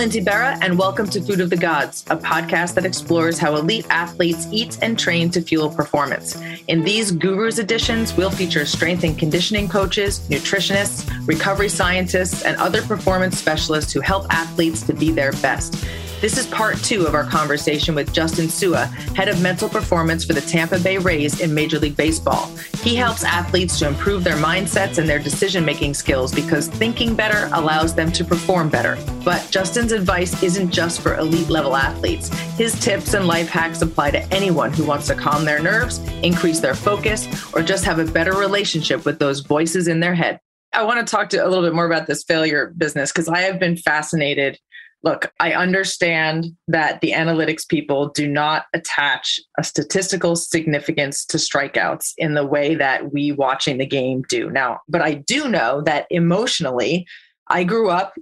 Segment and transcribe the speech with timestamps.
[0.00, 3.84] Lindsay Berra, and welcome to Food of the Gods, a podcast that explores how elite
[3.90, 6.40] athletes eat and train to fuel performance.
[6.68, 12.80] In these Gurus editions, we'll feature strength and conditioning coaches, nutritionists, recovery scientists, and other
[12.80, 15.84] performance specialists who help athletes to be their best.
[16.20, 20.34] This is part two of our conversation with Justin Su'a, head of mental performance for
[20.34, 22.46] the Tampa Bay Rays in Major League Baseball.
[22.82, 27.48] He helps athletes to improve their mindsets and their decision making skills because thinking better
[27.54, 28.98] allows them to perform better.
[29.24, 32.28] But Justin's advice isn't just for elite level athletes.
[32.58, 36.60] His tips and life hacks apply to anyone who wants to calm their nerves, increase
[36.60, 40.38] their focus, or just have a better relationship with those voices in their head.
[40.72, 43.40] I want to talk to a little bit more about this failure business because I
[43.40, 44.58] have been fascinated
[45.02, 52.12] look, I understand that the analytics people do not attach a statistical significance to strikeouts
[52.18, 54.80] in the way that we watching the game do now.
[54.88, 57.06] But I do know that emotionally,
[57.48, 58.14] I grew up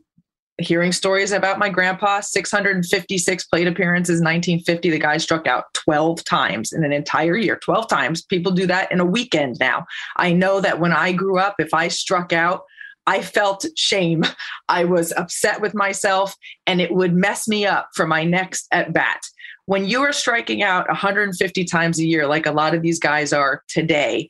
[0.61, 6.73] hearing stories about my grandpa 656 plate appearances 1950 the guy struck out 12 times
[6.73, 10.61] in an entire year 12 times people do that in a weekend now i know
[10.61, 12.63] that when i grew up if i struck out
[13.09, 14.23] I felt shame.
[14.69, 16.34] I was upset with myself,
[16.67, 19.23] and it would mess me up for my next at bat.
[19.64, 23.33] When you are striking out 150 times a year, like a lot of these guys
[23.33, 24.29] are today,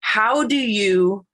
[0.00, 1.24] how do you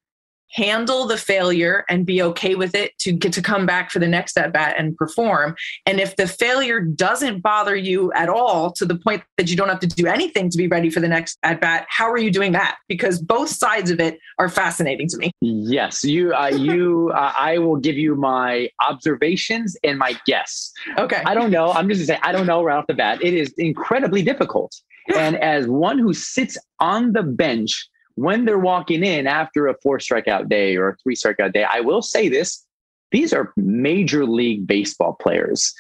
[0.55, 4.06] handle the failure and be okay with it to get to come back for the
[4.06, 5.56] next at bat and perform.
[5.84, 9.69] And if the failure doesn't bother you at all to the point that you don't
[9.69, 12.30] have to do anything to be ready for the next at bat, how are you
[12.30, 12.77] doing that?
[12.88, 15.33] Because both sides of it are fascinating to me.
[15.41, 20.72] Yes, you, uh, you, uh, I will give you my observations and my guess.
[20.98, 21.22] Okay.
[21.27, 21.72] I don't know.
[21.72, 23.22] I'm just gonna say I don't know right off the bat.
[23.22, 24.74] It is incredibly difficult.
[25.14, 29.98] and as one who sits on the bench when they're walking in after a four
[29.98, 32.64] strikeout day or a three strikeout day, I will say this
[33.10, 35.72] these are major league baseball players,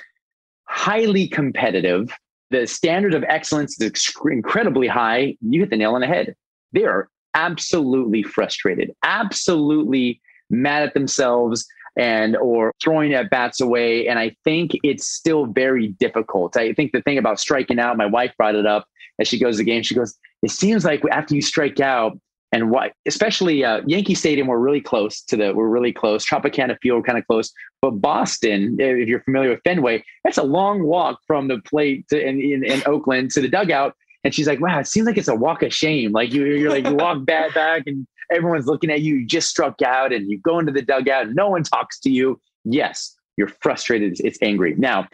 [0.64, 2.12] highly competitive.
[2.50, 5.36] The standard of excellence is incredibly high.
[5.40, 6.36] You hit the nail on the head.
[6.72, 10.20] They are absolutely frustrated, absolutely
[10.50, 11.66] mad at themselves
[11.96, 16.92] and or throwing at bats away and i think it's still very difficult i think
[16.92, 18.86] the thing about striking out my wife brought it up
[19.20, 22.18] as she goes to the game she goes it seems like after you strike out
[22.52, 26.24] and what especially uh, Yankee Stadium we're really close to the we're really close.
[26.24, 27.52] Tropicana Field kind of close.
[27.80, 32.20] But Boston if you're familiar with Fenway that's a long walk from the plate to,
[32.20, 33.94] in, in, in Oakland to the dugout.
[34.22, 36.12] And she's like wow it seems like it's a walk of shame.
[36.12, 39.16] Like you, you're like you walk bad back and everyone's looking at you.
[39.16, 41.26] You just struck out and you go into the dugout.
[41.26, 42.40] And no one talks to you.
[42.64, 44.20] Yes you're frustrated.
[44.20, 44.74] It's angry.
[44.76, 45.08] Now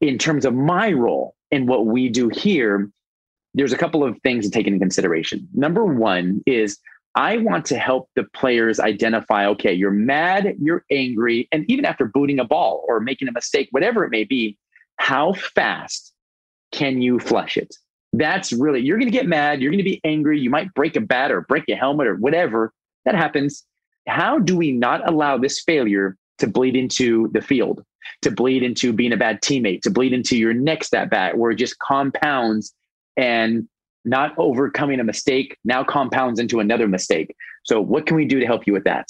[0.00, 2.90] in terms of my role and what we do here
[3.54, 5.48] there's a couple of things to take into consideration.
[5.54, 6.78] Number one is
[7.14, 12.06] I want to help the players identify okay, you're mad, you're angry, and even after
[12.06, 14.56] booting a ball or making a mistake, whatever it may be,
[14.96, 16.12] how fast
[16.70, 17.74] can you flush it?
[18.12, 20.96] That's really, you're going to get mad, you're going to be angry, you might break
[20.96, 22.72] a bat or break a helmet or whatever.
[23.04, 23.64] That happens.
[24.06, 27.84] How do we not allow this failure to bleed into the field,
[28.22, 31.50] to bleed into being a bad teammate, to bleed into your next at bat, where
[31.50, 32.74] it just compounds
[33.18, 33.68] and
[34.04, 37.34] not overcoming a mistake now compounds into another mistake.
[37.64, 39.08] So, what can we do to help you with that?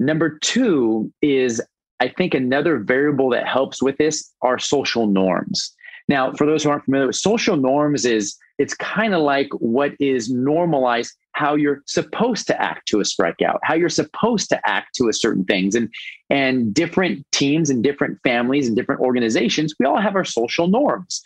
[0.00, 1.60] Number two is
[2.00, 5.74] I think another variable that helps with this are social norms.
[6.08, 9.92] Now, for those who aren't familiar with social norms, is it's kind of like what
[9.98, 14.94] is normalized how you're supposed to act to a strikeout, how you're supposed to act
[14.94, 15.74] to a certain things.
[15.74, 15.92] And
[16.30, 21.22] and different teams and different families and different organizations, we all have our social norms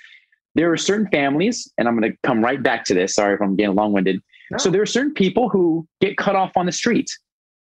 [0.54, 3.14] there are certain families, and I'm going to come right back to this.
[3.14, 4.20] Sorry if I'm getting long winded.
[4.50, 4.58] No.
[4.58, 7.08] So there are certain people who get cut off on the street.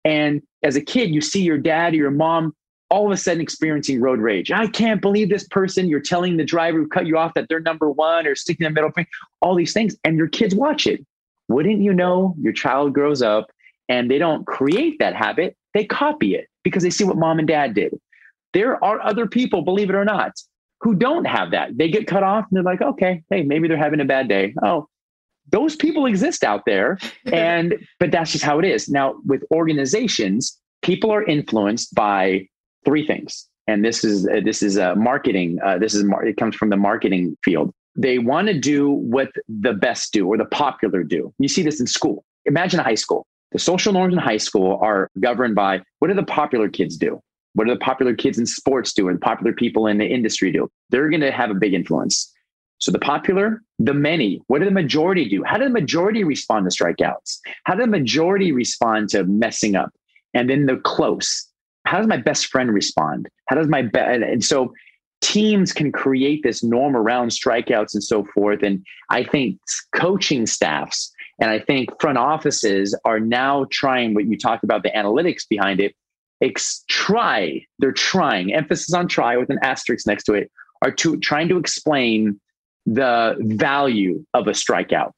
[0.03, 2.53] And as a kid, you see your dad or your mom
[2.89, 4.51] all of a sudden experiencing road rage.
[4.51, 5.89] I can't believe this person.
[5.89, 8.69] You're telling the driver who cut you off that they're number one or sticking the
[8.69, 9.09] middle finger,
[9.41, 9.95] all these things.
[10.03, 11.05] And your kids watch it.
[11.47, 13.51] Wouldn't you know your child grows up
[13.89, 17.47] and they don't create that habit, they copy it because they see what mom and
[17.47, 17.93] dad did.
[18.53, 20.33] There are other people, believe it or not,
[20.81, 21.77] who don't have that.
[21.77, 24.53] They get cut off and they're like, okay, hey, maybe they're having a bad day.
[24.63, 24.87] Oh,
[25.51, 26.97] those people exist out there.
[27.31, 28.87] And, but that's just how it is.
[28.87, 32.47] Now, with organizations, people are influenced by
[32.85, 33.47] three things.
[33.67, 35.57] And this is, uh, this is uh, marketing.
[35.63, 37.73] Uh, this is, mar- it comes from the marketing field.
[37.95, 41.33] They want to do what the best do or the popular do.
[41.39, 42.23] You see this in school.
[42.45, 43.25] Imagine a high school.
[43.51, 47.21] The social norms in high school are governed by what do the popular kids do?
[47.55, 49.17] What are the popular kids in sports doing?
[49.17, 50.69] popular people in the industry do?
[50.89, 52.31] They're going to have a big influence.
[52.77, 55.43] So the popular, the many, what do the majority do?
[55.43, 57.39] How do the majority respond to strikeouts?
[57.63, 59.91] How do the majority respond to messing up?
[60.33, 61.47] And then the close,
[61.85, 63.29] how does my best friend respond?
[63.47, 64.73] How does my be- and so
[65.25, 68.61] teams can create this norm around strikeouts and so forth.
[68.61, 69.59] And I think
[69.95, 74.91] coaching staffs and I think front offices are now trying what you talked about the
[74.91, 75.95] analytics behind it.
[76.41, 80.51] Ex- try, they're trying, emphasis on try with an asterisk next to it,
[80.81, 82.39] are to, trying to explain
[82.85, 85.17] the value of a strikeout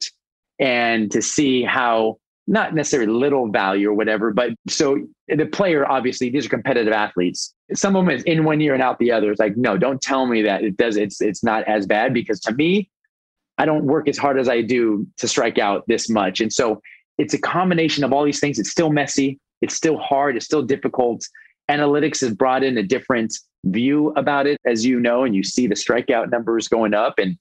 [0.58, 6.30] and to see how not necessarily little value or whatever, but so the player obviously
[6.30, 7.54] these are competitive athletes.
[7.74, 9.30] Some of them is in one year and out the other.
[9.30, 10.96] It's like, no, don't tell me that it does.
[10.96, 12.88] It's it's not as bad because to me,
[13.58, 16.40] I don't work as hard as I do to strike out this much.
[16.40, 16.80] And so
[17.18, 18.58] it's a combination of all these things.
[18.58, 19.38] It's still messy.
[19.60, 20.36] It's still hard.
[20.36, 21.24] It's still difficult.
[21.70, 25.66] Analytics has brought in a different view about it, as you know, and you see
[25.66, 27.36] the strikeout numbers going up and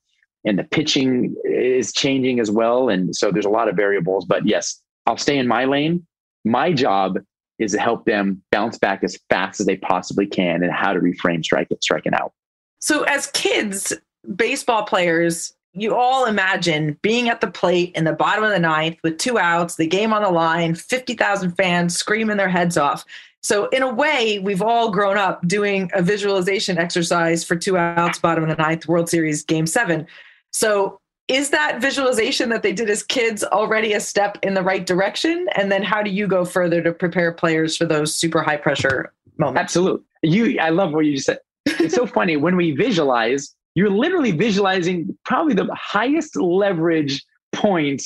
[0.46, 2.88] and the pitching is changing as well.
[2.90, 4.26] And so there's a lot of variables.
[4.26, 6.08] But yes, I'll stay in my lane.
[6.46, 7.20] My job
[7.60, 11.00] is to help them bounce back as fast as they possibly can and how to
[11.00, 12.32] reframe strike, striking out.
[12.80, 13.94] So as kids,
[14.36, 18.98] baseball players, you all imagine being at the plate in the bottom of the ninth
[19.04, 23.06] with two outs, the game on the line, 50,000 fans screaming their heads off.
[23.44, 28.20] So, in a way, we've all grown up doing a visualization exercise for two outs,
[28.20, 30.08] bottom of the ninth, World Series, game seven.
[30.52, 34.86] So, is that visualization that they did as kids already a step in the right
[34.86, 35.48] direction?
[35.56, 39.14] And then, how do you go further to prepare players for those super high pressure
[39.38, 39.62] moments?
[39.62, 40.04] Absolutely.
[40.24, 41.40] You, I love what you just said.
[41.66, 48.02] It's so funny when we visualize, you're literally visualizing probably the highest leverage point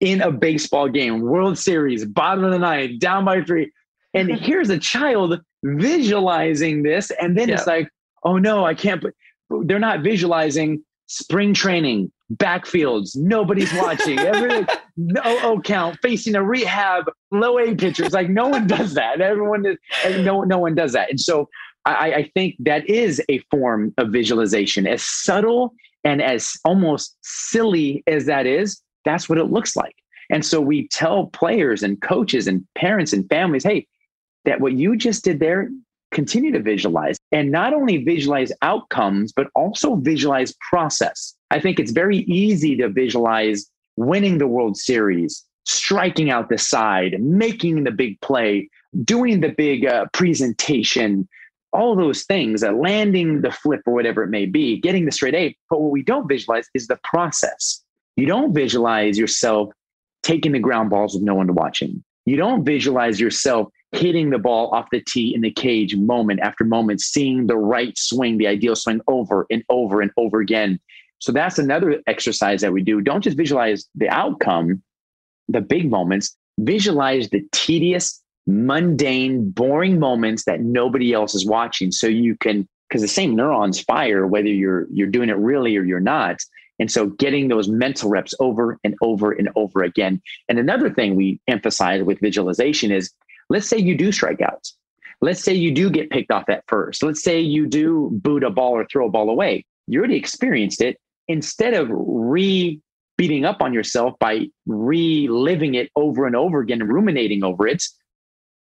[0.00, 3.72] in a baseball game, World Series, bottom of the ninth, down by three.
[4.12, 7.10] And here's a child visualizing this.
[7.22, 7.54] And then yeah.
[7.54, 7.88] it's like,
[8.24, 9.02] oh no, I can't.
[9.48, 14.66] They're not visualizing spring training, backfields, nobody's watching, every
[15.24, 18.12] oh, count, facing a rehab, low A pitchers.
[18.12, 19.22] Like no one does that.
[19.22, 19.78] Everyone is,
[20.22, 21.08] no, no one does that.
[21.08, 21.48] And so
[21.86, 24.86] I, I think that is a form of visualization.
[24.86, 29.94] As subtle and as almost silly as that is, that's what it looks like.
[30.30, 33.86] And so we tell players and coaches and parents and families, hey,
[34.44, 35.68] that what you just did there,
[36.12, 41.34] continue to visualize and not only visualize outcomes, but also visualize process.
[41.50, 47.20] I think it's very easy to visualize winning the World Series, striking out the side,
[47.20, 48.70] making the big play,
[49.02, 51.28] doing the big uh, presentation,
[51.74, 55.34] all those things, uh, landing the flip or whatever it may be, getting the straight
[55.34, 55.56] A.
[55.68, 57.82] But what we don't visualize is the process.
[58.16, 59.70] You don't visualize yourself
[60.22, 62.02] taking the ground balls with no one watching.
[62.26, 66.64] You don't visualize yourself hitting the ball off the tee in the cage moment after
[66.64, 70.80] moment, seeing the right swing, the ideal swing over and over and over again.
[71.18, 73.00] So that's another exercise that we do.
[73.00, 74.82] Don't just visualize the outcome,
[75.48, 81.90] the big moments, visualize the tedious, mundane, boring moments that nobody else is watching.
[81.90, 85.84] So you can, because the same neurons fire whether you're you're doing it really or
[85.84, 86.38] you're not.
[86.78, 90.20] And so getting those mental reps over and over and over again.
[90.48, 93.12] And another thing we emphasize with visualization is
[93.48, 94.72] let's say you do strikeouts.
[95.20, 97.02] Let's say you do get picked off at first.
[97.02, 99.64] Let's say you do boot a ball or throw a ball away.
[99.86, 100.98] You already experienced it.
[101.28, 102.80] Instead of re
[103.16, 107.82] beating up on yourself by reliving it over and over again, ruminating over it,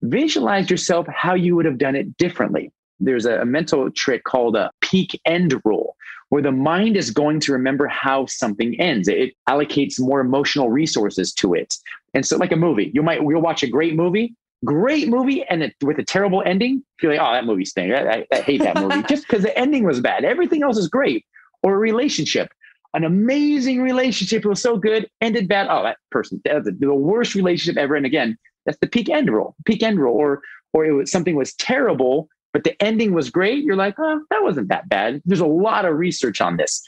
[0.04, 2.70] visualize yourself how you would have done it differently.
[3.00, 5.96] There's a, a mental trick called a peak end rule,
[6.28, 9.08] where the mind is going to remember how something ends.
[9.08, 11.74] It allocates more emotional resources to it.
[12.14, 14.34] And so, like a movie, you might you'll watch a great movie,
[14.64, 17.96] great movie, and it, with a terrible ending, you're like, oh, that movie stinks.
[17.96, 20.24] I, I, I hate that movie just because the ending was bad.
[20.24, 21.24] Everything else is great.
[21.62, 22.52] Or a relationship,
[22.92, 24.44] an amazing relationship.
[24.44, 25.66] It was so good, ended bad.
[25.70, 27.94] Oh, that person, the, the worst relationship ever.
[27.94, 30.40] And again, that's the peak end rule, peak end rule, or
[30.72, 33.64] or it was something was terrible, but the ending was great.
[33.64, 35.22] You're like, oh, that wasn't that bad.
[35.24, 36.82] There's a lot of research on this,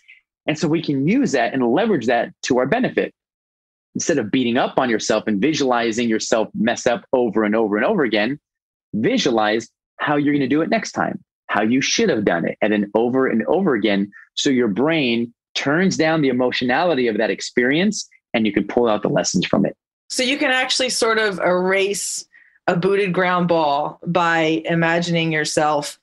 [0.47, 3.13] and so we can use that and leverage that to our benefit.
[3.95, 7.87] Instead of beating up on yourself and visualizing yourself mess up over and over and
[7.87, 8.39] over again,
[8.95, 12.59] visualize how you're going to do it next time, how you should have done it,
[12.61, 14.11] and then over and over again.
[14.35, 19.03] So your brain turns down the emotionality of that experience and you can pull out
[19.03, 19.75] the lessons from it.
[20.09, 22.27] So you can actually sort of erase
[22.67, 25.99] a booted ground ball by imagining yourself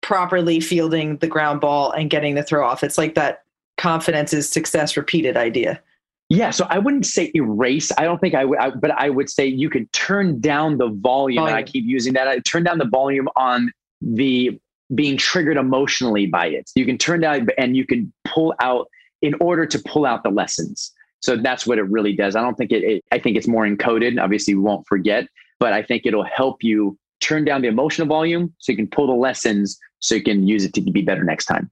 [0.00, 2.82] properly fielding the ground ball and getting the throw off.
[2.82, 3.42] It's like that
[3.76, 5.80] confidence is success repeated idea.
[6.28, 7.90] Yeah, so I wouldn't say erase.
[7.96, 11.42] I don't think I would, but I would say you can turn down the volume.
[11.42, 11.56] volume.
[11.56, 12.28] I keep using that.
[12.28, 13.72] I turn down the volume on
[14.02, 14.58] the
[14.94, 16.70] being triggered emotionally by it.
[16.74, 18.88] You can turn down and you can pull out
[19.22, 20.92] in order to pull out the lessons.
[21.20, 22.36] So that's what it really does.
[22.36, 24.22] I don't think it, it, I think it's more encoded.
[24.22, 28.54] Obviously, we won't forget, but I think it'll help you turn down the emotional volume
[28.58, 31.46] so you can pull the lessons so you can use it to be better next
[31.46, 31.70] time.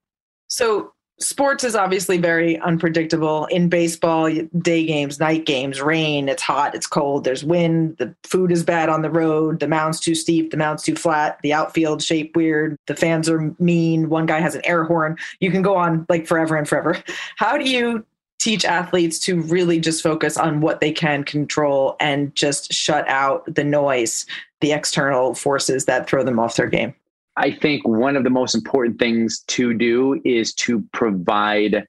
[0.49, 6.75] So sports is obviously very unpredictable in baseball day games night games rain it's hot
[6.75, 10.51] it's cold there's wind the food is bad on the road the mound's too steep
[10.51, 14.55] the mound's too flat the outfield shape weird the fans are mean one guy has
[14.55, 17.03] an air horn you can go on like forever and forever
[17.37, 18.05] how do you
[18.39, 23.43] teach athletes to really just focus on what they can control and just shut out
[23.53, 24.27] the noise
[24.61, 26.95] the external forces that throw them off their game
[27.37, 31.87] I think one of the most important things to do is to provide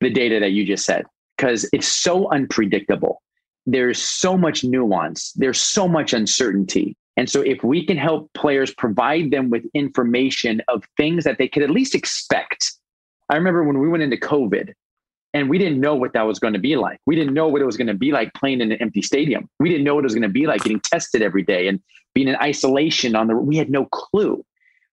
[0.00, 3.22] the data that you just said, because it's so unpredictable.
[3.66, 6.96] There's so much nuance, there's so much uncertainty.
[7.16, 11.48] And so, if we can help players provide them with information of things that they
[11.48, 12.72] could at least expect.
[13.28, 14.72] I remember when we went into COVID
[15.32, 16.98] and we didn't know what that was going to be like.
[17.06, 19.48] We didn't know what it was going to be like playing in an empty stadium.
[19.58, 21.80] We didn't know what it was going to be like getting tested every day and
[22.14, 24.44] being in isolation on the, we had no clue.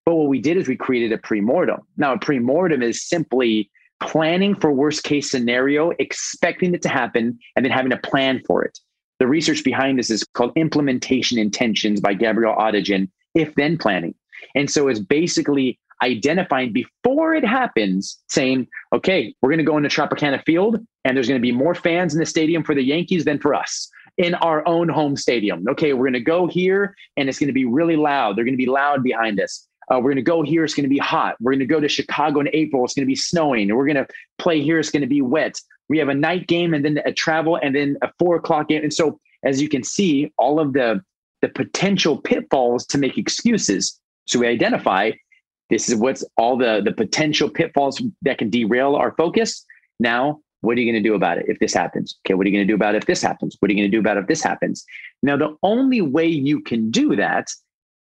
[0.05, 1.79] But what we did is we created a premortem.
[1.97, 7.65] Now, a premortem is simply planning for worst case scenario, expecting it to happen, and
[7.65, 8.79] then having a plan for it.
[9.19, 14.13] The research behind this is called implementation intentions by Gabriel Oettingen, if then planning.
[14.55, 19.89] And so it's basically identifying before it happens, saying, okay, we're going to go into
[19.89, 23.25] Tropicana Field, and there's going to be more fans in the stadium for the Yankees
[23.25, 25.63] than for us in our own home stadium.
[25.69, 28.35] Okay, we're going to go here, and it's going to be really loud.
[28.35, 29.67] They're going to be loud behind us.
[29.89, 30.63] Uh, we're going to go here.
[30.63, 31.35] It's going to be hot.
[31.39, 32.83] We're going to go to Chicago in April.
[32.83, 33.73] It's going to be snowing.
[33.73, 34.79] We're going to play here.
[34.79, 35.61] It's going to be wet.
[35.87, 38.83] We have a night game and then a travel and then a four o'clock game.
[38.83, 41.01] And so, as you can see, all of the
[41.41, 43.99] the potential pitfalls to make excuses.
[44.25, 45.11] So we identify
[45.69, 49.65] this is what's all the the potential pitfalls that can derail our focus.
[49.99, 52.17] Now, what are you going to do about it if this happens?
[52.25, 53.57] Okay, what are you going to do about it if this happens?
[53.59, 54.85] What are you going to do about it if this happens?
[55.23, 57.47] Now, the only way you can do that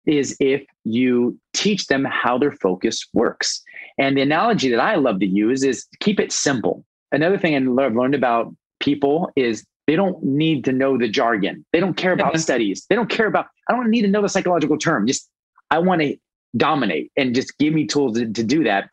[0.07, 3.63] is if you teach them how their focus works.
[3.99, 6.85] And the analogy that I love to use is keep it simple.
[7.13, 11.65] Another thing I've learned about people is they don't need to know the jargon.
[11.73, 12.87] They don't care about studies.
[12.89, 15.07] They don't care about, I don't need to know the psychological term.
[15.07, 15.29] Just,
[15.71, 16.17] I want to
[16.57, 18.91] dominate and just give me tools to, to do that.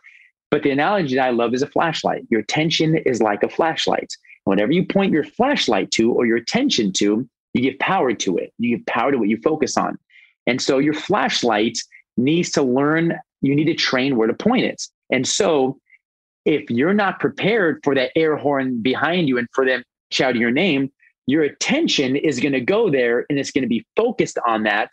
[0.49, 2.25] But the analogy that I love is a flashlight.
[2.29, 4.11] Your attention is like a flashlight.
[4.43, 8.53] Whatever you point your flashlight to or your attention to, you give power to it.
[8.57, 9.97] You give power to what you focus on.
[10.47, 11.77] And so your flashlight
[12.17, 14.81] needs to learn, you need to train where to point it.
[15.11, 15.79] And so
[16.45, 20.51] if you're not prepared for that air horn behind you and for them shouting your
[20.51, 20.91] name,
[21.27, 24.89] your attention is going to go there and it's going to be focused on that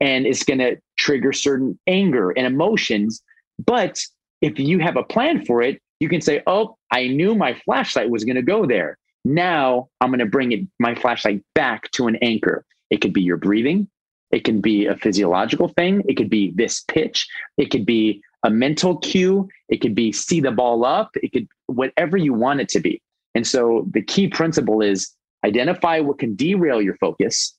[0.00, 3.22] and it's going to trigger certain anger and emotions.
[3.64, 4.00] But
[4.40, 8.10] if you have a plan for it, you can say, Oh, I knew my flashlight
[8.10, 8.96] was going to go there.
[9.24, 12.64] Now I'm going to bring it, my flashlight back to an anchor.
[12.88, 13.88] It could be your breathing.
[14.30, 16.02] It can be a physiological thing.
[16.08, 17.28] It could be this pitch.
[17.58, 19.48] It could be a mental cue.
[19.68, 21.10] It could be see the ball up.
[21.14, 23.02] It could whatever you want it to be.
[23.34, 25.14] And so the key principle is
[25.44, 27.54] identify what can derail your focus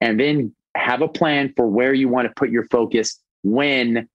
[0.00, 4.08] and then have a plan for where you want to put your focus when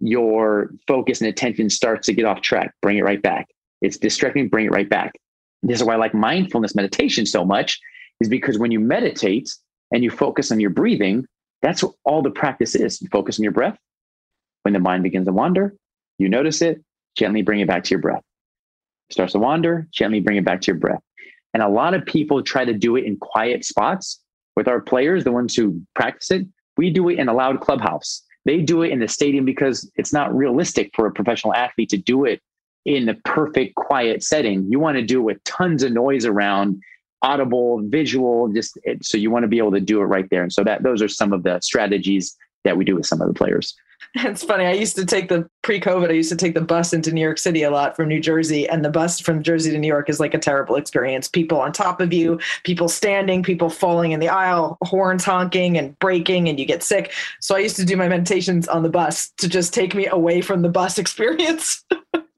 [0.00, 2.74] your focus and attention starts to get off track.
[2.82, 3.48] Bring it right back.
[3.82, 5.12] It's distracting, bring it right back.
[5.62, 7.78] This is why I like mindfulness meditation so much,
[8.20, 9.50] is because when you meditate
[9.92, 11.26] and you focus on your breathing,
[11.62, 13.00] that's what all the practice is.
[13.02, 13.78] You focus on your breath.
[14.62, 15.74] When the mind begins to wander,
[16.18, 16.82] you notice it,
[17.16, 18.22] gently bring it back to your breath.
[19.08, 21.02] It starts to wander, gently bring it back to your breath.
[21.52, 24.20] And a lot of people try to do it in quiet spots
[24.56, 26.46] with our players, the ones who practice it.
[26.76, 28.22] We do it in a loud clubhouse.
[28.44, 31.98] They do it in the stadium because it's not realistic for a professional athlete to
[31.98, 32.40] do it
[32.86, 34.66] in the perfect quiet setting.
[34.70, 36.80] You want to do it with tons of noise around
[37.22, 40.42] audible, visual, just so you want to be able to do it right there.
[40.42, 43.28] And so that those are some of the strategies that we do with some of
[43.28, 43.74] the players.
[44.14, 44.64] It's funny.
[44.64, 46.10] I used to take the pre-COVID.
[46.10, 48.68] I used to take the bus into New York City a lot from New Jersey,
[48.68, 51.28] and the bus from Jersey to New York is like a terrible experience.
[51.28, 55.96] People on top of you, people standing, people falling in the aisle, horns honking and
[56.00, 57.12] braking, and you get sick.
[57.40, 60.40] So I used to do my meditations on the bus to just take me away
[60.40, 61.84] from the bus experience.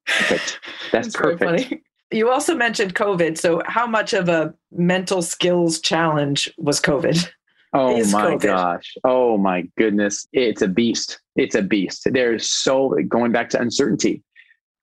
[0.06, 0.60] perfect.
[0.90, 1.74] That's perfect
[2.12, 3.38] you also mentioned COVID.
[3.38, 7.28] So, how much of a mental skills challenge was COVID?
[7.72, 8.42] Oh Is my COVID?
[8.42, 8.94] gosh.
[9.04, 10.26] Oh my goodness.
[10.32, 11.20] It's a beast.
[11.36, 12.06] It's a beast.
[12.10, 14.22] There's so going back to uncertainty.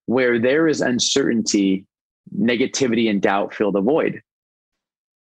[0.07, 1.85] Where there is uncertainty,
[2.35, 4.21] negativity and doubt fill the void.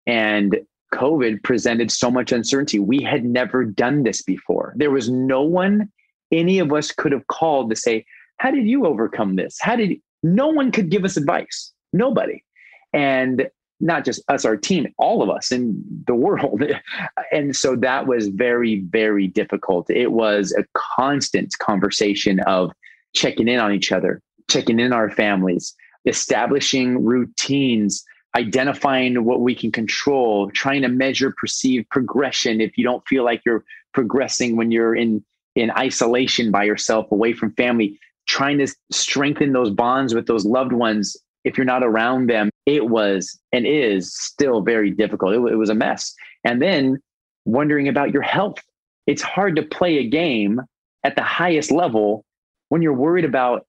[0.06, 0.60] And
[0.94, 2.78] COVID presented so much uncertainty.
[2.78, 4.74] We had never done this before.
[4.76, 5.90] There was no one
[6.32, 8.04] any of us could have called to say,
[8.38, 9.58] How did you overcome this?
[9.60, 11.72] How did no one could give us advice?
[11.92, 12.44] Nobody.
[12.92, 13.48] And
[13.80, 16.62] not just us, our team, all of us in the world.
[17.32, 19.90] and so that was very, very difficult.
[19.90, 22.72] It was a constant conversation of
[23.14, 24.20] checking in on each other.
[24.48, 25.74] checking in our families,
[26.06, 28.04] establishing routines,
[28.36, 33.42] identifying what we can control, trying to measure perceived progression if you don't feel like
[33.44, 35.24] you're progressing when you're in
[35.56, 40.72] in isolation by yourself away from family, trying to strengthen those bonds with those loved
[40.72, 42.50] ones if you're not around them.
[42.66, 45.34] It was and is still very difficult.
[45.34, 46.14] It, it was a mess.
[46.44, 46.98] And then
[47.44, 48.58] wondering about your health.
[49.06, 50.60] It's hard to play a game
[51.04, 52.24] at the highest level
[52.68, 53.64] when you're worried about,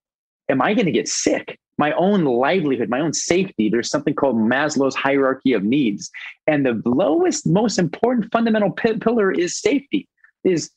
[0.49, 1.59] am I going to get sick?
[1.77, 3.69] My own livelihood, my own safety.
[3.69, 6.09] There's something called Maslow's hierarchy of needs.
[6.47, 10.07] And the lowest, most important fundamental p- pillar is safety.
[10.43, 10.71] Is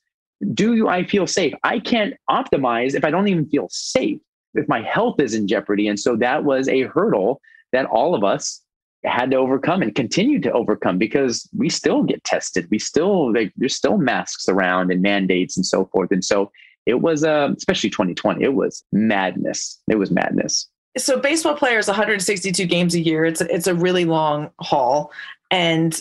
[0.52, 1.54] do I feel safe?
[1.64, 4.18] I can't optimize if I don't even feel safe,
[4.54, 5.88] if my health is in jeopardy.
[5.88, 7.40] And so that was a hurdle
[7.72, 8.60] that all of us
[9.04, 12.68] had to overcome and continue to overcome because we still get tested.
[12.70, 16.10] We still there's still masks around and mandates and so forth.
[16.12, 16.50] And so
[16.86, 19.80] it was uh, especially 2020, it was madness.
[19.88, 20.68] It was madness.
[20.98, 23.24] So baseball players 162 games a year.
[23.24, 25.12] It's it's a really long haul
[25.50, 26.00] and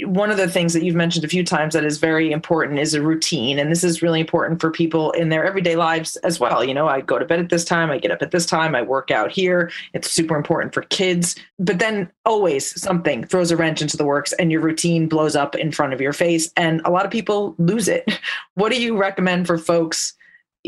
[0.00, 2.94] one of the things that you've mentioned a few times that is very important is
[2.94, 6.64] a routine and this is really important for people in their everyday lives as well.
[6.64, 8.74] You know i go to bed at this time i get up at this time
[8.74, 9.70] i work out here.
[9.92, 11.36] It's super important for kids.
[11.60, 15.54] But then always something throws a wrench into the works and your routine blows up
[15.54, 18.20] in front of your face and a lot of people lose it.
[18.54, 20.14] What do you recommend for folks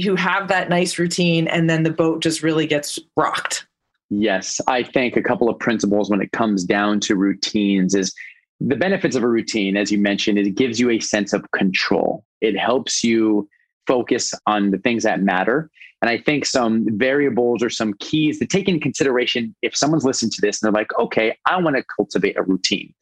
[0.02, 3.66] who have that nice routine and then the boat just really gets rocked?
[4.11, 8.12] Yes, I think a couple of principles when it comes down to routines is
[8.60, 11.50] the benefits of a routine, as you mentioned, is it gives you a sense of
[11.50, 12.25] control.
[12.40, 13.48] It helps you
[13.86, 15.70] focus on the things that matter.
[16.02, 20.30] And I think some variables or some keys to take into consideration if someone's listening
[20.32, 22.92] to this and they're like, okay, I want to cultivate a routine.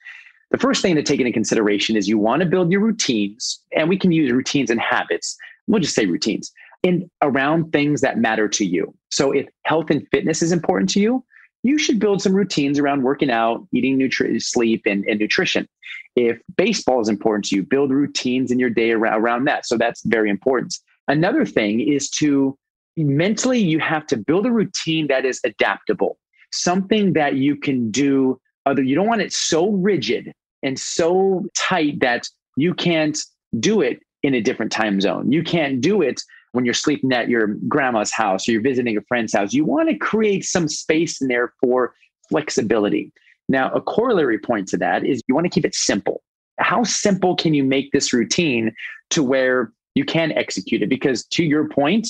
[0.50, 3.88] The first thing to take into consideration is you want to build your routines, and
[3.88, 5.36] we can use routines and habits.
[5.66, 6.52] We'll just say routines
[6.84, 8.94] in around things that matter to you.
[9.10, 11.24] So if health and fitness is important to you,
[11.64, 15.66] you should build some routines around working out, eating, nutri- sleep, and, and nutrition.
[16.14, 19.66] If baseball is important to you, build routines in your day around, around that.
[19.66, 20.78] So that's very important.
[21.08, 22.56] Another thing is to
[22.96, 26.18] mentally, you have to build a routine that is adaptable,
[26.52, 28.38] something that you can do.
[28.66, 33.18] Other, you don't want it so rigid and so tight that you can't
[33.58, 35.32] do it in a different time zone.
[35.32, 36.20] You can't do it
[36.54, 39.52] when you're sleeping at your grandma's house or you're visiting a friend's house.
[39.52, 41.94] You want to create some space in there for
[42.28, 43.12] flexibility.
[43.48, 46.22] Now, a corollary point to that is you want to keep it simple.
[46.60, 48.72] How simple can you make this routine
[49.10, 50.88] to where you can execute it?
[50.88, 52.06] Because to your point,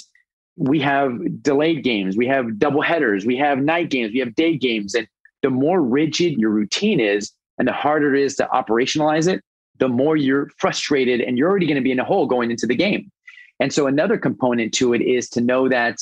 [0.59, 4.59] we have delayed games, we have double headers, we have night games, we have day
[4.59, 4.95] games.
[4.95, 5.09] And
[5.43, 9.41] the more rigid your routine is and the harder it is to operationalize it,
[9.79, 12.67] the more you're frustrated and you're already going to be in a hole going into
[12.67, 13.11] the game.
[13.61, 15.97] And so another component to it is to know that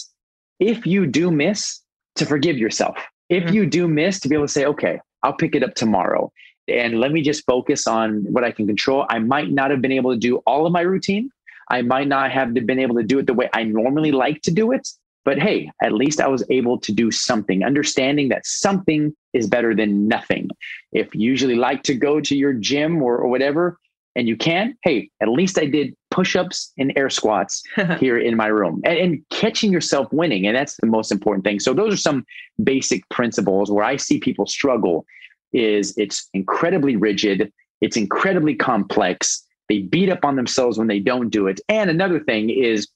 [0.58, 1.80] if you do miss,
[2.16, 2.96] to forgive yourself.
[3.28, 3.54] If mm-hmm.
[3.54, 6.32] you do miss, to be able to say, okay, I'll pick it up tomorrow.
[6.68, 9.06] And let me just focus on what I can control.
[9.08, 11.30] I might not have been able to do all of my routine.
[11.70, 14.50] I might not have been able to do it the way I normally like to
[14.50, 14.88] do it.
[15.24, 19.74] But hey, at least I was able to do something, understanding that something is better
[19.74, 20.50] than nothing.
[20.92, 23.78] If you usually like to go to your gym or, or whatever,
[24.14, 27.62] and you can, hey, at least I did push ups and air squats
[27.98, 30.46] here in my room and, and, catching yourself winning.
[30.46, 31.58] And that's the most important thing.
[31.58, 32.24] So, those are some
[32.62, 35.06] basic principles where I see people struggle
[35.52, 39.44] is it's incredibly rigid, it's incredibly complex.
[39.68, 41.60] They beat up on themselves when they don't do it.
[41.68, 42.88] And another thing is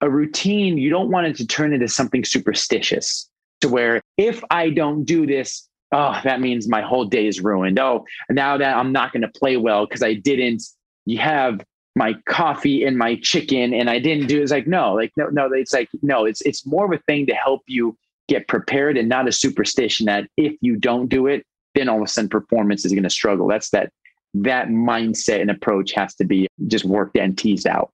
[0.00, 3.28] a routine, you don't want it to turn into something superstitious
[3.62, 7.78] to where if I don't do this, oh, that means my whole day is ruined.
[7.78, 10.62] Oh, now that I'm not going to play well because I didn't,
[11.06, 14.42] you have my coffee and my chicken and I didn't do it.
[14.42, 17.26] It's like, no, like, no, no, it's like, no, it's, it's more of a thing
[17.26, 21.46] to help you get prepared and not a superstition that if you don't do it,
[21.76, 23.46] then all of a sudden performance is going to struggle.
[23.46, 23.92] That's that,
[24.34, 27.92] that mindset and approach has to be just worked and teased out.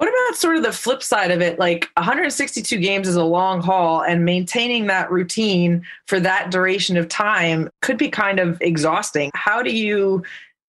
[0.00, 1.58] What about sort of the flip side of it?
[1.58, 7.06] Like 162 games is a long haul, and maintaining that routine for that duration of
[7.06, 9.30] time could be kind of exhausting.
[9.34, 10.22] How do you,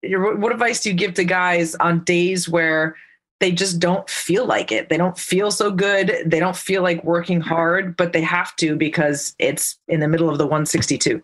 [0.03, 2.97] what advice do you give to guys on days where
[3.41, 4.89] they just don't feel like it?
[4.89, 6.23] They don't feel so good.
[6.25, 10.31] They don't feel like working hard, but they have to because it's in the middle
[10.31, 11.23] of the 162.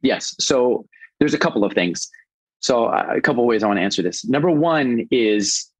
[0.00, 0.34] Yes.
[0.40, 0.86] So
[1.18, 2.10] there's a couple of things.
[2.60, 4.24] So, a couple of ways I want to answer this.
[4.24, 5.70] Number one is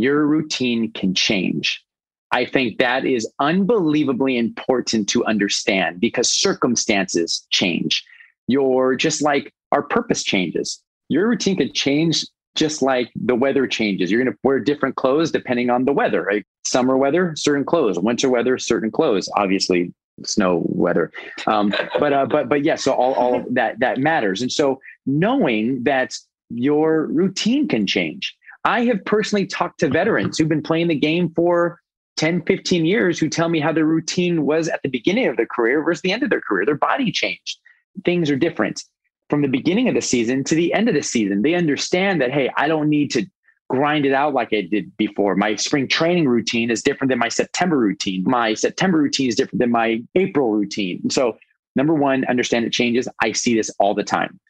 [0.00, 1.84] your routine can change.
[2.32, 8.04] I think that is unbelievably important to understand because circumstances change.
[8.46, 10.82] You're just like our purpose changes.
[11.08, 14.10] Your routine can change just like the weather changes.
[14.10, 16.44] You're going to wear different clothes depending on the weather, right?
[16.64, 17.98] Summer weather, certain clothes.
[17.98, 19.28] Winter weather, certain clothes.
[19.36, 19.92] Obviously,
[20.24, 21.10] snow weather.
[21.46, 24.40] Um, but uh, but but yeah, so all all that that matters.
[24.40, 26.14] And so knowing that
[26.48, 28.34] your routine can change.
[28.64, 31.80] I have personally talked to veterans who've been playing the game for
[32.16, 35.46] 10, 15 years who tell me how their routine was at the beginning of their
[35.46, 36.66] career versus the end of their career.
[36.66, 37.58] Their body changed.
[38.04, 38.84] Things are different
[39.30, 41.42] from the beginning of the season to the end of the season.
[41.42, 43.24] They understand that, hey, I don't need to
[43.70, 45.36] grind it out like I did before.
[45.36, 48.24] My spring training routine is different than my September routine.
[48.26, 51.08] My September routine is different than my April routine.
[51.08, 51.38] So,
[51.76, 53.08] number one, understand it changes.
[53.22, 54.40] I see this all the time.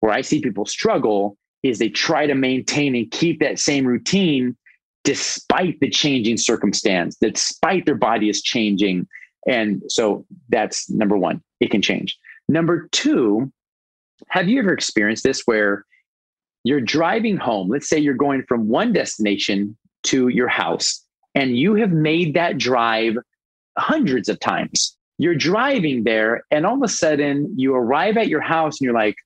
[0.00, 4.56] Where I see people struggle is they try to maintain and keep that same routine
[5.04, 9.06] despite the changing circumstance, despite their body is changing.
[9.46, 12.18] And so that's number one, it can change.
[12.48, 13.50] Number two,
[14.28, 15.84] have you ever experienced this where
[16.64, 17.68] you're driving home.
[17.68, 22.58] Let's say you're going from one destination to your house, and you have made that
[22.58, 23.16] drive
[23.78, 24.96] hundreds of times.
[25.18, 28.94] You're driving there, and all of a sudden you arrive at your house and you're
[28.94, 29.16] like?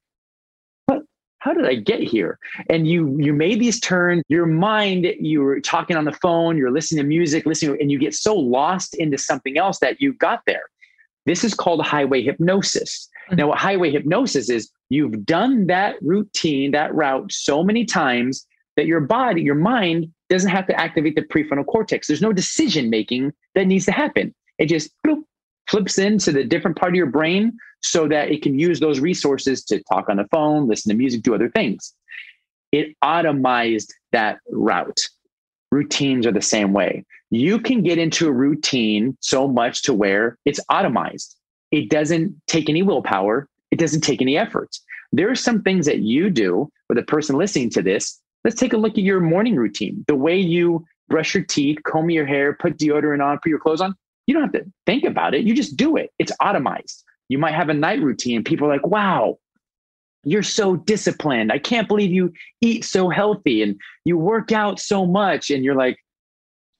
[1.42, 2.38] How did I get here?
[2.70, 4.22] And you you made these turns.
[4.28, 7.98] Your mind, you were talking on the phone, you're listening to music, listening, and you
[7.98, 10.62] get so lost into something else that you got there.
[11.26, 13.08] This is called highway hypnosis.
[13.26, 13.36] Mm-hmm.
[13.36, 18.86] Now, what highway hypnosis is, you've done that routine, that route so many times that
[18.86, 22.06] your body, your mind doesn't have to activate the prefrontal cortex.
[22.06, 24.32] There's no decision making that needs to happen.
[24.58, 25.22] It just bloop,
[25.72, 29.64] flips into the different part of your brain so that it can use those resources
[29.64, 31.92] to talk on the phone, listen to music, do other things.
[32.70, 35.00] It automized that route.
[35.72, 37.04] Routines are the same way.
[37.30, 41.34] You can get into a routine so much to where it's automized
[41.72, 43.48] it doesn't take any willpower.
[43.70, 44.76] It doesn't take any effort.
[45.10, 48.20] There are some things that you do for the person listening to this.
[48.44, 50.04] Let's take a look at your morning routine.
[50.06, 53.80] The way you brush your teeth, comb your hair, put deodorant on, put your clothes
[53.80, 53.94] on.
[54.26, 55.44] You don't have to think about it.
[55.44, 56.10] You just do it.
[56.18, 57.02] It's automized.
[57.28, 58.44] You might have a night routine.
[58.44, 59.38] People are like, wow,
[60.24, 61.50] you're so disciplined.
[61.50, 65.50] I can't believe you eat so healthy and you work out so much.
[65.50, 65.96] And you're like,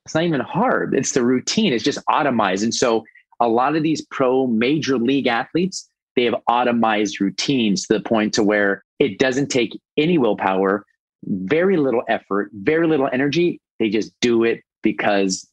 [0.04, 0.94] it's not even hard.
[0.94, 1.72] It's the routine.
[1.72, 2.62] It's just automized.
[2.62, 3.04] And so
[3.40, 8.34] a lot of these pro major league athletes, they have automized routines to the point
[8.34, 10.84] to where it doesn't take any willpower,
[11.24, 13.60] very little effort, very little energy.
[13.78, 15.48] They just do it because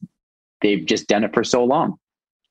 [0.62, 1.98] they've just done it for so long.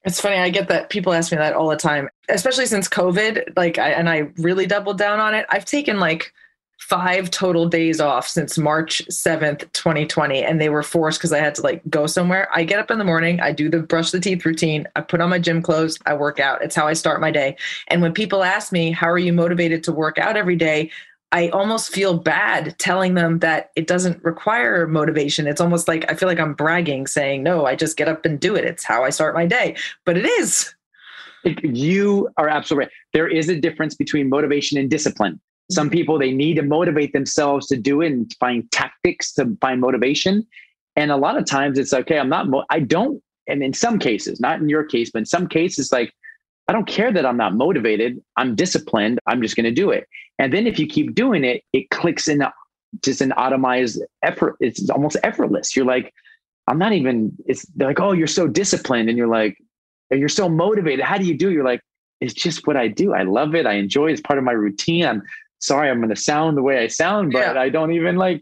[0.05, 0.37] It's funny.
[0.37, 3.57] I get that people ask me that all the time, especially since COVID.
[3.57, 5.45] Like, I, and I really doubled down on it.
[5.49, 6.33] I've taken like
[6.79, 10.43] five total days off since March 7th, 2020.
[10.43, 12.47] And they were forced because I had to like go somewhere.
[12.53, 15.21] I get up in the morning, I do the brush the teeth routine, I put
[15.21, 16.63] on my gym clothes, I work out.
[16.63, 17.57] It's how I start my day.
[17.89, 20.89] And when people ask me, how are you motivated to work out every day?
[21.31, 25.45] I almost feel bad telling them that it doesn't require motivation.
[25.45, 28.39] It's almost like I feel like I'm bragging, saying, no, I just get up and
[28.39, 28.65] do it.
[28.65, 29.75] It's how I start my day.
[30.05, 30.73] But it is.
[31.63, 32.93] You are absolutely right.
[33.13, 35.39] There is a difference between motivation and discipline.
[35.71, 35.93] Some mm-hmm.
[35.93, 40.45] people they need to motivate themselves to do it and find tactics to find motivation.
[40.95, 42.19] And a lot of times it's okay.
[42.19, 42.49] I'm not.
[42.49, 43.21] Mo- I don't.
[43.47, 46.13] And in some cases, not in your case, but in some cases, like
[46.67, 48.21] I don't care that I'm not motivated.
[48.35, 49.19] I'm disciplined.
[49.25, 50.07] I'm just going to do it.
[50.39, 52.43] And then if you keep doing it, it clicks in
[53.03, 54.55] just an automized effort.
[54.59, 55.75] It's almost effortless.
[55.75, 56.13] You're like,
[56.67, 57.31] I'm not even.
[57.45, 59.57] It's they're like, oh, you're so disciplined, and you're like,
[60.09, 61.05] you're so motivated.
[61.05, 61.51] How do you do?
[61.51, 61.81] You're like,
[62.21, 63.13] it's just what I do.
[63.13, 63.65] I love it.
[63.65, 64.13] I enjoy it.
[64.13, 65.05] It's part of my routine.
[65.05, 65.23] I'm
[65.59, 67.61] sorry, I'm going to sound the way I sound, but yeah.
[67.61, 68.41] I don't even like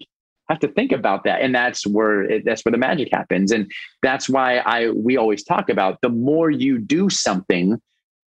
[0.49, 1.41] have to think about that.
[1.41, 3.51] And that's where it, that's where the magic happens.
[3.51, 3.69] And
[4.01, 7.81] that's why I we always talk about the more you do something,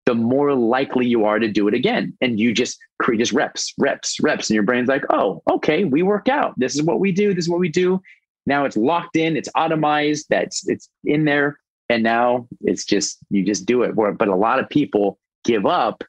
[0.07, 2.17] the more likely you are to do it again.
[2.21, 6.01] And you just create just reps, reps, reps, and your brain's like, oh, okay, we
[6.01, 6.53] work out.
[6.57, 7.33] This is what we do.
[7.33, 8.01] This is what we do.
[8.45, 9.35] Now it's locked in.
[9.35, 10.27] It's automized.
[10.29, 11.59] That's it's in there.
[11.89, 13.95] And now it's just you just do it.
[13.95, 16.05] But a lot of people give up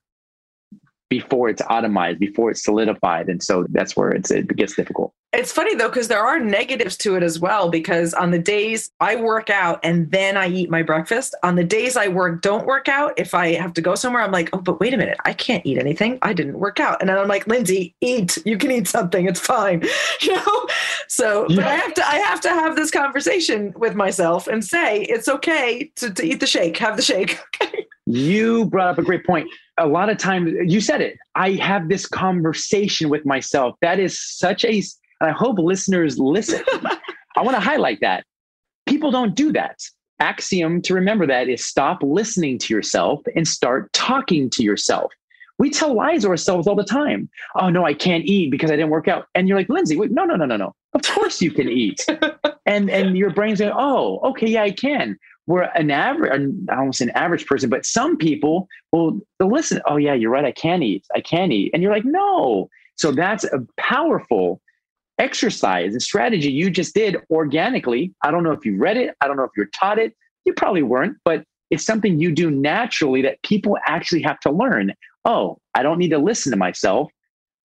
[1.08, 3.28] before it's atomized, before it's solidified.
[3.28, 5.12] And so that's where it's, it gets difficult.
[5.32, 7.68] It's funny though, because there are negatives to it as well.
[7.68, 11.64] Because on the days I work out and then I eat my breakfast, on the
[11.64, 14.58] days I work, don't work out, if I have to go somewhere, I'm like, oh,
[14.58, 16.18] but wait a minute, I can't eat anything.
[16.22, 17.00] I didn't work out.
[17.00, 18.38] And then I'm like, Lindsay, eat.
[18.46, 19.26] You can eat something.
[19.26, 19.84] It's fine.
[20.20, 20.66] You know?
[21.06, 21.56] So, yeah.
[21.56, 25.28] but I have to, I have to have this conversation with myself and say, it's
[25.28, 27.38] okay to, to eat the shake, have the shake.
[27.60, 27.87] Okay.
[28.08, 29.50] You brought up a great point.
[29.76, 31.18] A lot of times, you said it.
[31.34, 33.76] I have this conversation with myself.
[33.82, 34.82] That is such a,
[35.20, 36.64] I hope listeners listen.
[37.36, 38.24] I want to highlight that.
[38.86, 39.78] People don't do that.
[40.20, 45.12] Axiom to remember that is stop listening to yourself and start talking to yourself.
[45.58, 47.28] We tell lies to ourselves all the time.
[47.56, 49.26] Oh no, I can't eat because I didn't work out.
[49.34, 50.74] And you're like, Lindsay, wait, no, no, no, no, no.
[50.94, 52.06] Of course you can eat.
[52.66, 55.18] and and your brain's going, oh, okay, yeah, I can
[55.48, 56.30] where an average,
[56.70, 59.80] I don't say an average person, but some people will listen.
[59.86, 60.44] Oh yeah, you're right.
[60.44, 61.06] I can eat.
[61.16, 61.70] I can eat.
[61.72, 62.68] And you're like, no.
[62.96, 64.60] So that's a powerful
[65.18, 68.12] exercise and strategy you just did organically.
[68.22, 69.14] I don't know if you read it.
[69.22, 70.14] I don't know if you're taught it.
[70.44, 74.92] You probably weren't, but it's something you do naturally that people actually have to learn.
[75.24, 77.10] Oh, I don't need to listen to myself,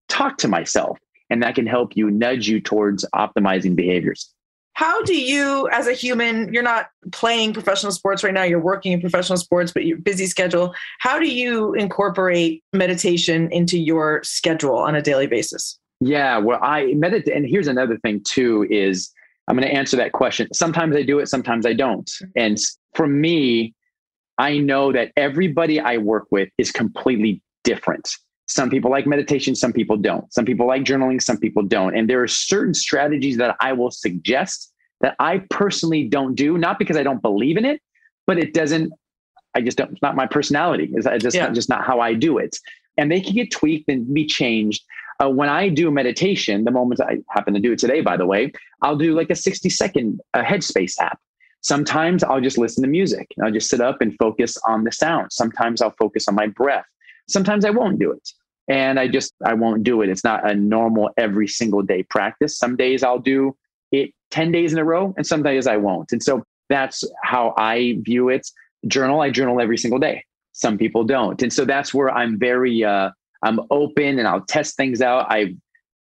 [0.07, 0.97] talk to myself.
[1.29, 4.33] And that can help you nudge you towards optimizing behaviors.
[4.73, 8.91] How do you, as a human, you're not playing professional sports right now, you're working
[8.91, 10.73] in professional sports, but you're busy schedule.
[10.99, 15.77] How do you incorporate meditation into your schedule on a daily basis?
[15.99, 17.35] Yeah, well, I meditate.
[17.35, 19.11] And here's another thing, too, is
[19.47, 20.51] I'm going to answer that question.
[20.53, 22.07] Sometimes I do it, sometimes I don't.
[22.07, 22.31] Mm-hmm.
[22.35, 22.57] And
[22.95, 23.73] for me,
[24.37, 28.09] I know that everybody I work with is completely different.
[28.53, 30.31] Some people like meditation, some people don't.
[30.31, 31.97] Some people like journaling, some people don't.
[31.97, 36.77] And there are certain strategies that I will suggest that I personally don't do, not
[36.77, 37.81] because I don't believe in it,
[38.27, 38.93] but it doesn't,
[39.55, 40.91] I just don't, it's not my personality.
[40.93, 41.49] It's just, yeah.
[41.49, 42.59] just not how I do it.
[42.95, 44.83] And they can get tweaked and be changed.
[45.19, 48.27] Uh, when I do meditation, the moments I happen to do it today, by the
[48.27, 48.51] way,
[48.83, 51.19] I'll do like a 60 second uh, headspace app.
[51.61, 53.33] Sometimes I'll just listen to music.
[53.43, 55.31] I'll just sit up and focus on the sound.
[55.31, 56.85] Sometimes I'll focus on my breath.
[57.27, 58.29] Sometimes I won't do it.
[58.67, 60.09] And I just, I won't do it.
[60.09, 62.57] It's not a normal every single day practice.
[62.57, 63.55] Some days I'll do
[63.91, 66.11] it 10 days in a row and some days I won't.
[66.11, 68.47] And so that's how I view it.
[68.87, 70.25] Journal, I journal every single day.
[70.53, 71.41] Some people don't.
[71.41, 73.11] And so that's where I'm very, uh,
[73.43, 75.27] I'm open and I'll test things out.
[75.29, 75.55] I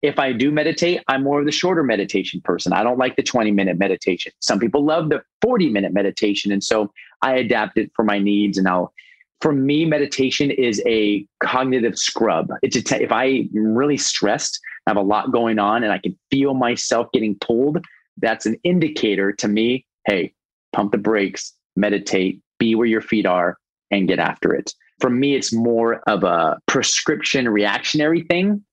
[0.01, 2.73] if I do meditate, I'm more of the shorter meditation person.
[2.73, 4.31] I don't like the 20 minute meditation.
[4.39, 6.51] Some people love the 40 minute meditation.
[6.51, 6.91] And so
[7.21, 8.57] I adapt it for my needs.
[8.57, 8.93] And I'll,
[9.41, 12.49] for me, meditation is a cognitive scrub.
[12.61, 16.17] It's te- if I'm really stressed, I have a lot going on and I can
[16.31, 17.83] feel myself getting pulled,
[18.17, 20.31] that's an indicator to me hey,
[20.71, 23.57] pump the brakes, meditate, be where your feet are,
[23.89, 24.71] and get after it.
[24.99, 28.63] For me, it's more of a prescription reactionary thing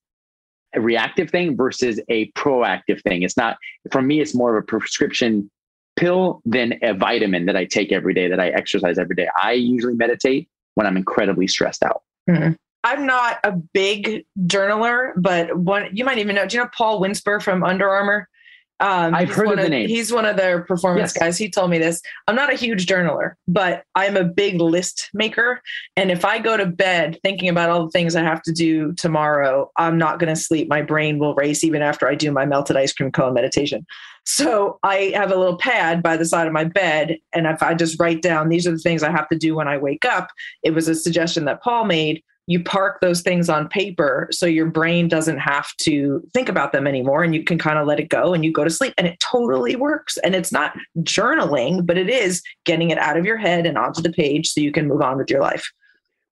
[0.74, 3.22] a reactive thing versus a proactive thing.
[3.22, 3.56] It's not,
[3.90, 5.50] for me, it's more of a prescription
[5.96, 9.28] pill than a vitamin that I take every day, that I exercise every day.
[9.40, 12.02] I usually meditate when I'm incredibly stressed out.
[12.28, 12.52] Mm-hmm.
[12.84, 16.46] I'm not a big journaler, but one you might even know.
[16.46, 18.28] Do you know Paul Winsper from Under Armour?
[18.82, 19.88] Um, I've heard of the name.
[19.88, 21.22] He's one of their performance yes.
[21.22, 21.38] guys.
[21.38, 22.02] He told me this.
[22.26, 25.62] I'm not a huge journaler, but I'm a big list maker.
[25.96, 28.92] And if I go to bed thinking about all the things I have to do
[28.94, 30.68] tomorrow, I'm not going to sleep.
[30.68, 33.86] My brain will race even after I do my melted ice cream cone meditation.
[34.24, 37.18] So I have a little pad by the side of my bed.
[37.32, 39.68] And if I just write down, these are the things I have to do when
[39.68, 40.28] I wake up,
[40.64, 44.66] it was a suggestion that Paul made you park those things on paper so your
[44.66, 48.08] brain doesn't have to think about them anymore and you can kind of let it
[48.08, 50.18] go and you go to sleep and it totally works.
[50.18, 54.02] And it's not journaling but it is getting it out of your head and onto
[54.02, 55.70] the page so you can move on with your life.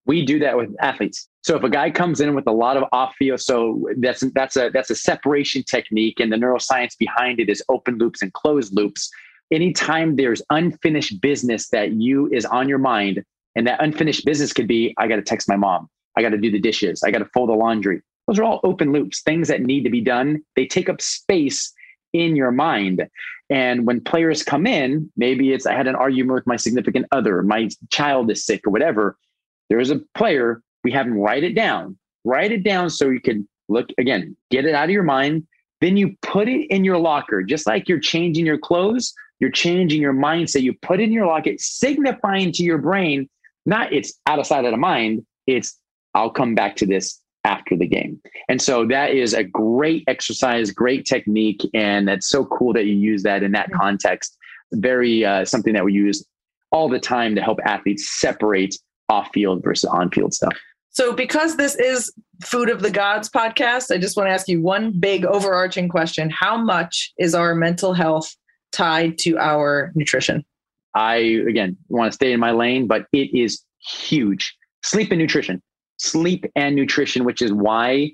[0.07, 1.29] We do that with athletes.
[1.43, 4.57] So if a guy comes in with a lot of off field so that's that's
[4.57, 8.75] a that's a separation technique and the neuroscience behind it is open loops and closed
[8.75, 9.09] loops.
[9.53, 13.25] Anytime there's unfinished business that you is on your mind
[13.57, 15.89] and that unfinished business could be i got to text my mom
[16.21, 17.03] I got to do the dishes.
[17.03, 18.03] I got to fold the laundry.
[18.27, 20.43] Those are all open loops, things that need to be done.
[20.55, 21.73] They take up space
[22.13, 23.09] in your mind.
[23.49, 27.43] And when players come in, maybe it's I had an argument with my significant other,
[27.43, 29.17] my child is sick or whatever.
[29.71, 31.97] There's a player, we have them write it down.
[32.25, 35.47] Write it down so you can look again, get it out of your mind.
[35.81, 40.03] Then you put it in your locker, just like you're changing your clothes, you're changing
[40.03, 40.61] your mindset.
[40.61, 43.31] You put it in your locker, signifying to your brain,
[43.65, 45.25] not it's out of sight, out of mind.
[45.47, 45.80] It's
[46.15, 48.21] I'll come back to this after the game.
[48.49, 51.63] And so that is a great exercise, great technique.
[51.75, 54.37] And it's so cool that you use that in that context.
[54.73, 56.25] Very uh, something that we use
[56.71, 58.77] all the time to help athletes separate
[59.09, 60.57] off field versus on field stuff.
[60.91, 62.13] So, because this is
[62.45, 66.31] Food of the Gods podcast, I just want to ask you one big overarching question.
[66.31, 68.35] How much is our mental health
[68.73, 70.45] tied to our nutrition?
[70.95, 71.15] I,
[71.49, 74.57] again, want to stay in my lane, but it is huge.
[74.83, 75.63] Sleep and nutrition
[76.01, 78.11] sleep and nutrition, which is why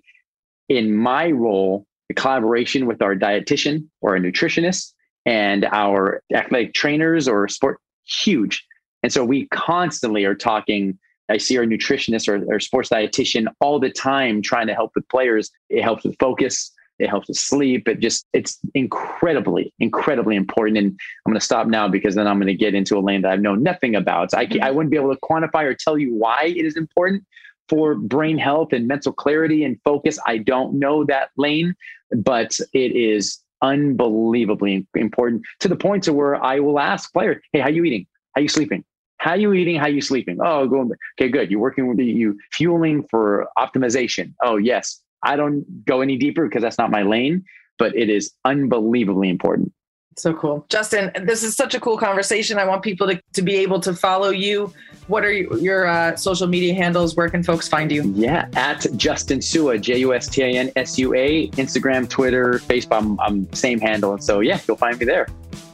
[0.68, 4.92] in my role, the collaboration with our dietitian or a nutritionist
[5.24, 8.64] and our athletic trainers or sport, huge.
[9.02, 10.98] And so we constantly are talking.
[11.28, 15.08] I see our nutritionist or, or sports dietitian all the time trying to help with
[15.08, 15.50] players.
[15.68, 16.72] It helps with focus.
[16.98, 17.88] It helps with sleep.
[17.88, 20.78] It just, it's incredibly, incredibly important.
[20.78, 20.86] And
[21.26, 23.32] I'm going to stop now because then I'm going to get into a lane that
[23.32, 24.30] I know nothing about.
[24.30, 24.62] So I, mm-hmm.
[24.62, 27.24] I wouldn't be able to quantify or tell you why it is important,
[27.68, 30.18] for brain health and mental clarity and focus.
[30.26, 31.74] I don't know that lane,
[32.10, 37.60] but it is unbelievably important to the point to where I will ask players, "Hey,
[37.60, 38.06] how you eating?
[38.34, 38.84] How you sleeping?
[39.18, 39.76] How you eating?
[39.76, 40.38] How you sleeping?
[40.40, 40.90] Oh, going.
[41.18, 41.50] Okay, good.
[41.50, 44.34] You're working with you fueling for optimization.
[44.42, 45.00] Oh, yes.
[45.22, 47.44] I don't go any deeper because that's not my lane,
[47.78, 49.72] but it is unbelievably important.
[50.18, 50.64] So cool.
[50.70, 52.58] Justin, this is such a cool conversation.
[52.58, 54.72] I want people to, to be able to follow you.
[55.08, 57.14] What are you, your uh, social media handles?
[57.14, 58.02] Where can folks find you?
[58.14, 62.54] Yeah, at Justin Sua, J U S T I N S U A, Instagram, Twitter,
[62.60, 62.96] Facebook.
[62.96, 64.14] I'm, I'm same handle.
[64.14, 65.26] And so, yeah, you'll find me there.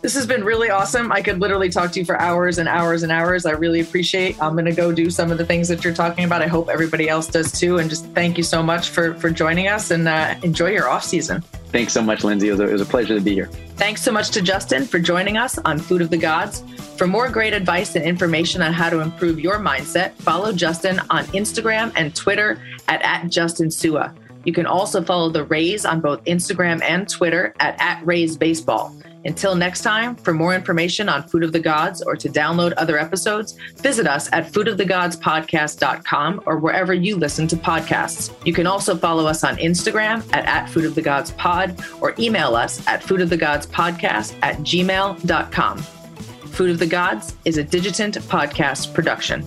[0.02, 1.12] This has been really awesome.
[1.12, 3.46] I could literally talk to you for hours and hours and hours.
[3.46, 4.42] I really appreciate.
[4.42, 6.42] I'm going to go do some of the things that you're talking about.
[6.42, 7.78] I hope everybody else does too.
[7.78, 11.04] And just thank you so much for for joining us and uh, enjoy your off
[11.04, 11.44] season.
[11.72, 12.48] Thanks so much, Lindsay.
[12.48, 13.46] It was, a, it was a pleasure to be here.
[13.76, 16.62] Thanks so much to Justin for joining us on Food of the Gods.
[16.98, 21.24] For more great advice and information on how to improve your mindset, follow Justin on
[21.28, 24.12] Instagram and Twitter at, at Justin Sua.
[24.44, 28.94] You can also follow the Rays on both Instagram and Twitter at, at Rays Baseball.
[29.24, 32.98] Until next time, for more information on Food of the Gods or to download other
[32.98, 38.34] episodes, visit us at foodofthegodspodcast.com or wherever you listen to podcasts.
[38.44, 42.14] You can also follow us on Instagram at, at Food of the Gods Pod or
[42.18, 45.78] email us at foodofthegodspodcast at gmail.com.
[45.78, 49.42] Food of the Gods is a Digitant podcast production.